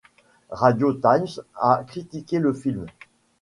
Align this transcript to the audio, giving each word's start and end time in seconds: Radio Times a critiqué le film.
Radio 0.49 0.93
Times 0.93 1.41
a 1.55 1.83
critiqué 1.85 2.39
le 2.39 2.53
film. 2.53 2.87